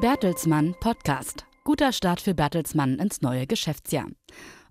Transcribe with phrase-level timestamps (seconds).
[0.00, 1.44] Bertelsmann Podcast.
[1.62, 4.06] Guter Start für Bertelsmann ins neue Geschäftsjahr.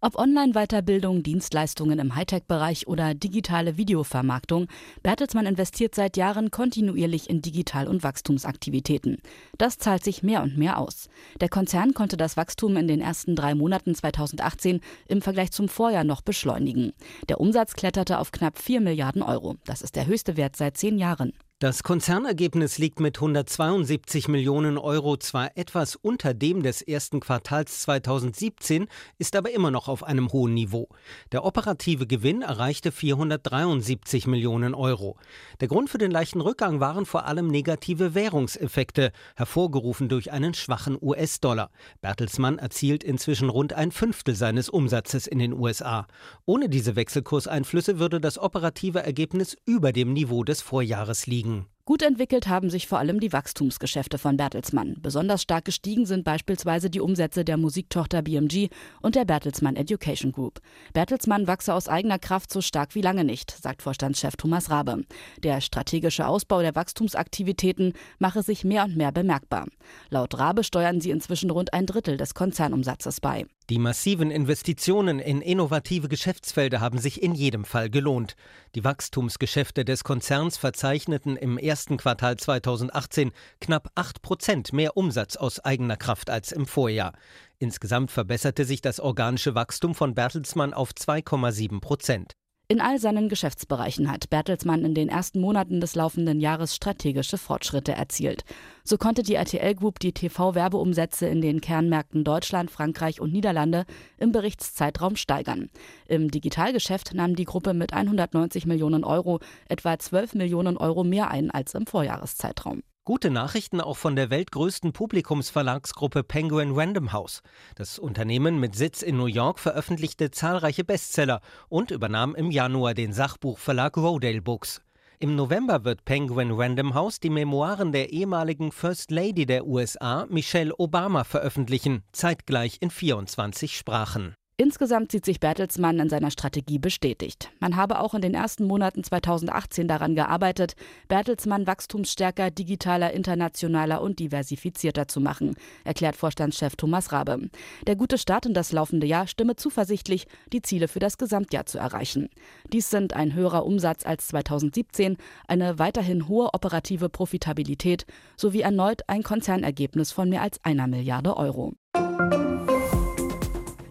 [0.01, 4.65] Ob Online-Weiterbildung, Dienstleistungen im Hightech-Bereich oder digitale Videovermarktung,
[5.03, 9.17] Bertelsmann investiert seit Jahren kontinuierlich in Digital- und Wachstumsaktivitäten.
[9.59, 11.09] Das zahlt sich mehr und mehr aus.
[11.39, 16.05] Der Konzern konnte das Wachstum in den ersten drei Monaten 2018 im Vergleich zum Vorjahr
[16.05, 16.93] noch beschleunigen.
[17.27, 19.57] Der Umsatz kletterte auf knapp 4 Milliarden Euro.
[19.63, 21.33] Das ist der höchste Wert seit zehn Jahren.
[21.61, 28.87] Das Konzernergebnis liegt mit 172 Millionen Euro zwar etwas unter dem des ersten Quartals 2017,
[29.17, 30.87] ist aber immer noch auf einem hohen Niveau.
[31.33, 35.17] Der operative Gewinn erreichte 473 Millionen Euro.
[35.59, 40.97] Der Grund für den leichten Rückgang waren vor allem negative Währungseffekte, hervorgerufen durch einen schwachen
[41.01, 41.71] US-Dollar.
[41.99, 46.07] Bertelsmann erzielt inzwischen rund ein Fünftel seines Umsatzes in den USA.
[46.45, 51.48] Ohne diese Wechselkurseinflüsse würde das operative Ergebnis über dem Niveau des Vorjahres liegen.
[51.89, 54.97] Gut entwickelt haben sich vor allem die Wachstumsgeschäfte von Bertelsmann.
[55.01, 58.69] Besonders stark gestiegen sind beispielsweise die Umsätze der Musiktochter BMG
[59.01, 60.59] und der Bertelsmann Education Group.
[60.93, 65.03] Bertelsmann wachse aus eigener Kraft so stark wie lange nicht, sagt Vorstandschef Thomas Rabe.
[65.41, 69.65] Der strategische Ausbau der Wachstumsaktivitäten mache sich mehr und mehr bemerkbar.
[70.11, 73.47] Laut Rabe steuern sie inzwischen rund ein Drittel des Konzernumsatzes bei.
[73.69, 78.35] Die massiven Investitionen in innovative Geschäftsfelder haben sich in jedem Fall gelohnt.
[78.73, 83.31] Die Wachstumsgeschäfte des Konzerns verzeichneten im ersten Quartal 2018
[83.61, 87.13] knapp 8 Prozent mehr Umsatz aus eigener Kraft als im Vorjahr.
[87.59, 92.33] Insgesamt verbesserte sich das organische Wachstum von Bertelsmann auf 2,7 Prozent.
[92.71, 97.93] In all seinen Geschäftsbereichen hat Bertelsmann in den ersten Monaten des laufenden Jahres strategische Fortschritte
[97.93, 98.43] erzielt.
[98.83, 103.85] So konnte die RTL Group die TV-Werbeumsätze in den Kernmärkten Deutschland, Frankreich und Niederlande
[104.19, 105.71] im Berichtszeitraum steigern.
[106.07, 111.49] Im Digitalgeschäft nahm die Gruppe mit 190 Millionen Euro etwa 12 Millionen Euro mehr ein
[111.49, 112.83] als im Vorjahreszeitraum.
[113.09, 117.41] Gute Nachrichten auch von der weltgrößten Publikumsverlagsgruppe Penguin Random House.
[117.73, 123.11] Das Unternehmen mit Sitz in New York veröffentlichte zahlreiche Bestseller und übernahm im Januar den
[123.11, 124.83] Sachbuchverlag Rodale Books.
[125.17, 130.75] Im November wird Penguin Random House die Memoiren der ehemaligen First Lady der USA, Michelle
[130.77, 134.35] Obama, veröffentlichen, zeitgleich in 24 Sprachen.
[134.61, 137.49] Insgesamt sieht sich Bertelsmann in seiner Strategie bestätigt.
[137.61, 140.75] Man habe auch in den ersten Monaten 2018 daran gearbeitet,
[141.07, 145.55] Bertelsmann wachstumsstärker, digitaler, internationaler und diversifizierter zu machen,
[145.85, 147.49] erklärt Vorstandschef Thomas Rabe.
[147.87, 151.77] Der gute Start in das laufende Jahr stimme zuversichtlich, die Ziele für das Gesamtjahr zu
[151.77, 152.27] erreichen.
[152.73, 155.15] Dies sind ein höherer Umsatz als 2017,
[155.47, 158.05] eine weiterhin hohe operative Profitabilität
[158.35, 161.75] sowie erneut ein Konzernergebnis von mehr als einer Milliarde Euro.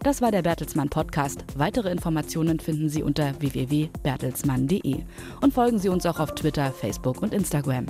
[0.03, 1.43] Das war der Bertelsmann Podcast.
[1.55, 5.03] Weitere Informationen finden Sie unter www.bertelsmann.de
[5.41, 7.85] und folgen Sie uns auch auf Twitter, Facebook und Instagram.